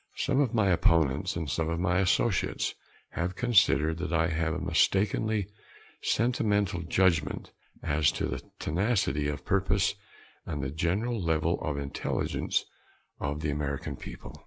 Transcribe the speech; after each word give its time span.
Some 0.15 0.39
of 0.39 0.51
my 0.51 0.69
opponents 0.71 1.35
and 1.35 1.47
some 1.47 1.69
of 1.69 1.79
my 1.79 1.99
associates 1.99 2.73
have 3.11 3.35
considered 3.35 3.99
that 3.99 4.11
I 4.11 4.29
have 4.29 4.55
a 4.55 4.59
mistakenly 4.59 5.45
sentimental 6.01 6.81
judgment 6.81 7.51
as 7.83 8.11
to 8.13 8.25
the 8.25 8.41
tenacity 8.57 9.27
of 9.27 9.45
purpose 9.45 9.93
and 10.43 10.63
the 10.63 10.71
general 10.71 11.21
level 11.21 11.61
of 11.61 11.77
intelligence 11.77 12.65
of 13.19 13.41
the 13.41 13.51
American 13.51 13.95
people. 13.95 14.39